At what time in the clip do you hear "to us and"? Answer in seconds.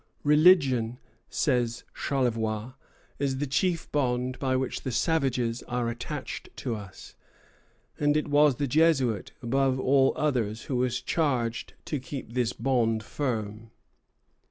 6.57-8.17